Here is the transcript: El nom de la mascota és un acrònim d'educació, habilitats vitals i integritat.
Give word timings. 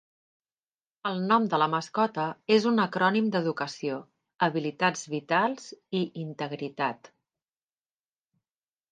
El 1.07 1.19
nom 1.31 1.43
de 1.49 1.57
la 1.63 1.65
mascota 1.73 2.23
és 2.55 2.63
un 2.71 2.83
acrònim 2.83 3.27
d'educació, 3.35 3.97
habilitats 4.47 5.03
vitals 5.11 5.67
i 6.01 6.01
integritat. 6.23 7.11